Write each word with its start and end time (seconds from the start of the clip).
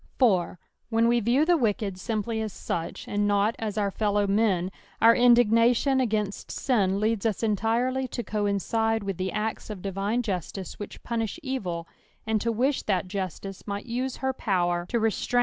4. 0.17 0.57
Wlien 0.91 1.07
we 1.07 1.19
view 1.19 1.45
the 1.45 1.55
wicked 1.57 1.99
simply 1.99 2.41
as 2.41 2.51
aucb, 2.55 2.93
snd 3.07 3.19
not 3.19 3.55
as 3.59 3.77
our 3.77 3.91
fellow 3.91 4.25
mcn, 4.25 4.71
our 4.99 5.13
indisoBtion 5.15 6.01
against 6.01 6.49
sin 6.49 6.99
leads 6.99 7.23
us 7.23 7.43
entirely 7.43 8.07
to 8.07 8.23
coincide 8.23 9.03
with 9.03 9.17
the 9.17 9.31
acta 9.31 9.71
of 9.73 9.83
divine 9.83 10.23
JDstice 10.23 10.79
which 10.79 11.03
punish 11.03 11.39
evil, 11.43 11.87
and 12.25 12.41
to 12.41 12.51
wish 12.51 12.81
that 12.81 13.07
justice 13.07 13.67
might 13.67 13.85
nae 13.85 14.09
her 14.21 14.33
power 14.33 14.87
to 14.89 14.97
,glc 14.97 14.99
24 14.99 15.07
ETP06IT10KS 15.07 15.07
OF 15.07 15.29
THE 15.29 15.37
P8ALVS. 15.37 15.39